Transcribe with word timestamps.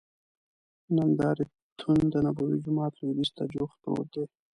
نندارتون 0.95 1.99
دنبوي 2.13 2.57
جومات 2.63 2.93
لوید 2.99 3.17
یځ 3.19 3.29
ته 3.37 3.43
جوخت 3.53 3.77
پروت 3.83 4.07
دی. 4.13 4.23